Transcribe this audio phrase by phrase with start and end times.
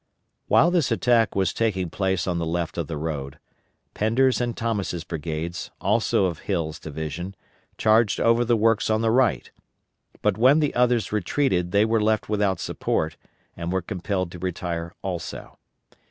[0.47, 3.37] While this attack was taking place on the left of the road,
[3.93, 7.35] Pender's and Thomas' brigades, also of Hill's division,
[7.77, 9.51] charged over the works on the right;
[10.23, 13.15] but when the others retreated they were left without support
[13.55, 15.59] and were compelled to retire also.